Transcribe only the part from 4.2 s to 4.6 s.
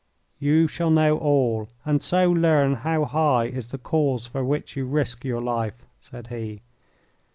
for